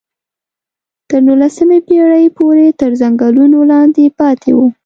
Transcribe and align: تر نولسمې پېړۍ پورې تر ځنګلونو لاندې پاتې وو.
تر 1.09 1.19
نولسمې 1.27 1.79
پېړۍ 1.87 2.25
پورې 2.37 2.65
تر 2.79 2.91
ځنګلونو 3.01 3.57
لاندې 3.71 4.05
پاتې 4.19 4.51
وو. 4.55 4.67